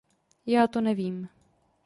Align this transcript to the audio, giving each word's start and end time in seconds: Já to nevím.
Já 0.45 0.67
to 0.67 0.81
nevím. 0.81 1.29